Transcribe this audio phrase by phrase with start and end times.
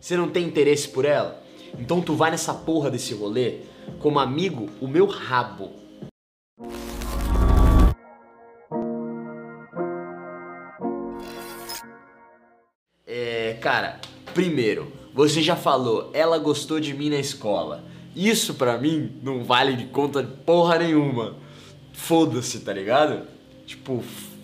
[0.00, 1.42] Você não tem interesse por ela?
[1.78, 3.58] Então tu vai nessa porra desse rolê
[3.98, 5.72] como amigo o meu rabo.
[13.06, 14.00] É, cara,
[14.32, 17.84] primeiro, você já falou, ela gostou de mim na escola.
[18.16, 21.36] Isso pra mim não vale de conta de porra nenhuma.
[21.92, 23.26] Foda-se, tá ligado?
[23.66, 24.02] Tipo,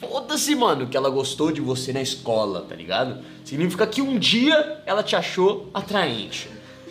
[0.00, 3.24] foda-se, mano, que ela gostou de você na escola, tá ligado?
[3.44, 6.48] Significa que um dia ela te achou atraente.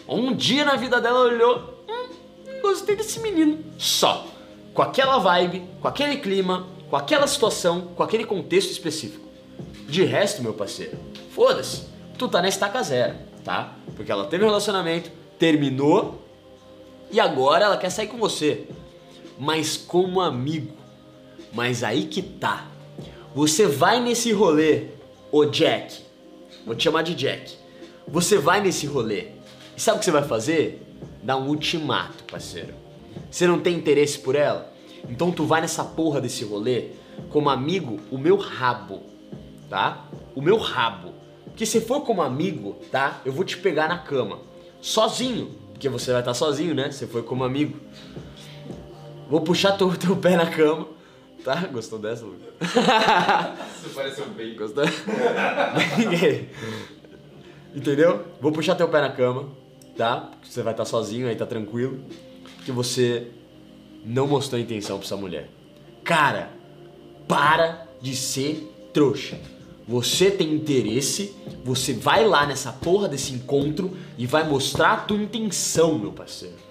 [0.08, 3.64] Um dia na vida dela olhou, hum, gostei desse menino.
[3.78, 4.26] Só.
[4.74, 9.26] Com aquela vibe, com aquele clima, com aquela situação, com aquele contexto específico.
[9.88, 10.98] De resto, meu parceiro,
[11.32, 11.84] foda-se.
[12.18, 13.76] Tu tá na estaca zero, tá?
[13.96, 16.22] Porque ela teve um relacionamento, terminou
[17.12, 18.68] e agora ela quer sair com você.
[19.40, 20.74] Mas como amigo.
[21.54, 22.68] Mas aí que tá.
[23.38, 24.86] Você vai nesse rolê,
[25.32, 26.02] ô Jack.
[26.66, 27.56] Vou te chamar de Jack.
[28.08, 29.28] Você vai nesse rolê.
[29.76, 30.82] E sabe o que você vai fazer?
[31.22, 32.74] Dar um ultimato, parceiro.
[33.30, 34.74] Você não tem interesse por ela?
[35.08, 36.86] Então tu vai nessa porra desse rolê
[37.30, 39.04] como amigo o meu rabo,
[39.70, 40.08] tá?
[40.34, 41.14] O meu rabo.
[41.46, 43.22] Porque se for como amigo, tá?
[43.24, 44.40] Eu vou te pegar na cama.
[44.82, 45.52] Sozinho.
[45.74, 46.90] Porque você vai estar sozinho, né?
[46.90, 47.80] Você foi como amigo.
[49.30, 50.97] Vou puxar teu, teu pé na cama.
[51.44, 51.56] Tá?
[51.68, 52.48] Gostou dessa, Lucas?
[53.86, 54.56] Isso pareceu bem.
[54.56, 54.84] Gostou?
[57.74, 58.26] Entendeu?
[58.42, 59.50] Vou puxar teu pé na cama,
[59.96, 60.32] tá?
[60.44, 62.00] Você vai estar sozinho aí, tá tranquilo.
[62.58, 63.28] Porque você
[64.04, 65.50] não mostrou intenção pra essa mulher.
[66.04, 66.50] Cara,
[67.28, 69.40] para de ser trouxa.
[69.88, 75.18] Você tem interesse, você vai lá nessa porra desse encontro e vai mostrar a tua
[75.18, 76.67] intenção, meu parceiro.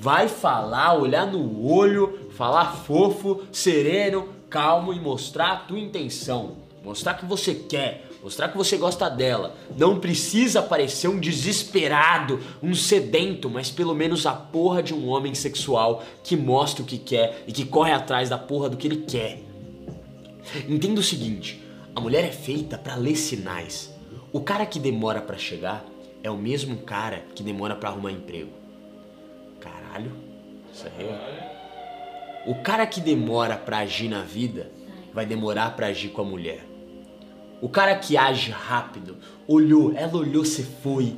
[0.00, 6.52] Vai falar, olhar no olho, falar fofo, sereno, calmo e mostrar a tua intenção.
[6.82, 9.54] Mostrar que você quer, mostrar que você gosta dela.
[9.76, 15.34] Não precisa parecer um desesperado, um sedento, mas pelo menos a porra de um homem
[15.34, 19.04] sexual que mostra o que quer e que corre atrás da porra do que ele
[19.04, 19.42] quer.
[20.66, 21.62] Entenda o seguinte:
[21.94, 23.92] a mulher é feita para ler sinais.
[24.32, 25.84] O cara que demora para chegar
[26.22, 28.59] é o mesmo cara que demora para arrumar emprego.
[29.60, 30.12] Caralho,
[30.72, 31.18] isso é real.
[32.46, 34.70] O cara que demora para agir na vida
[35.12, 36.66] vai demorar para agir com a mulher.
[37.60, 41.14] O cara que age rápido, olhou, ela olhou, você foi,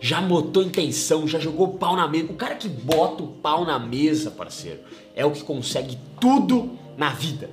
[0.00, 2.32] já botou intenção, já jogou o pau na mesa.
[2.32, 4.80] O cara que bota o pau na mesa, parceiro,
[5.14, 7.50] é o que consegue tudo na vida.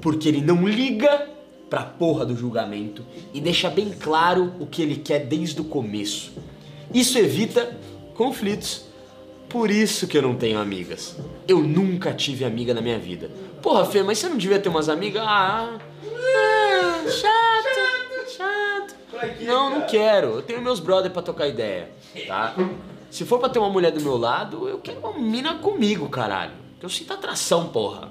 [0.00, 1.28] Porque ele não liga
[1.68, 6.32] pra porra do julgamento e deixa bem claro o que ele quer desde o começo.
[6.94, 7.76] Isso evita
[8.14, 8.85] conflitos.
[9.48, 11.16] Por isso que eu não tenho amigas.
[11.46, 13.30] Eu nunca tive amiga na minha vida.
[13.62, 15.22] Porra, Fê, mas você não devia ter umas amigas?
[15.24, 18.96] Ah, ah chato, chato.
[19.40, 20.28] Não, não quero.
[20.28, 21.90] Eu tenho meus brother pra tocar ideia,
[22.26, 22.54] tá?
[23.10, 26.52] Se for pra ter uma mulher do meu lado, eu quero uma mina comigo, caralho.
[26.78, 28.10] Que eu sinto atração, porra.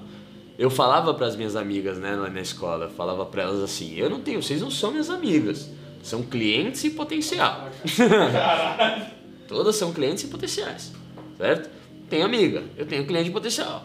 [0.58, 4.20] Eu falava pras minhas amigas, né, lá na escola, falava pra elas assim: eu não
[4.20, 5.70] tenho, vocês não são minhas amigas.
[6.02, 7.68] São clientes e potencial.
[9.46, 10.92] Todas são clientes e potenciais,
[11.36, 11.70] certo?
[12.08, 13.84] Tenho amiga, eu tenho cliente potencial.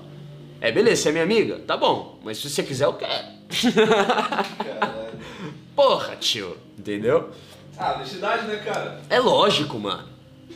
[0.60, 1.60] É, beleza, você é minha amiga?
[1.60, 3.28] Tá bom, mas se você quiser, eu quero.
[5.76, 7.30] Porra, tio, entendeu?
[7.78, 9.02] Ah, honestidade, né, cara?
[9.10, 10.08] É lógico, mano.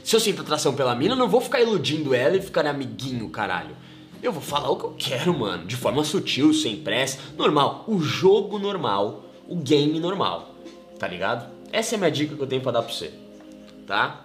[0.03, 3.27] Se eu sinto atração pela mina, eu não vou ficar iludindo ela e ficar amiguinho,
[3.29, 3.75] caralho.
[4.21, 5.65] Eu vou falar o que eu quero, mano.
[5.65, 7.17] De forma sutil, sem pressa.
[7.35, 7.83] Normal.
[7.87, 9.25] O jogo normal.
[9.47, 10.53] O game normal.
[10.99, 11.49] Tá ligado?
[11.71, 13.11] Essa é a minha dica que eu tenho pra dar pra você.
[13.87, 14.24] Tá?